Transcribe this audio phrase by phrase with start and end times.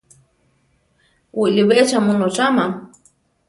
[1.37, 2.65] Wiʼlibé cha mu nocháma?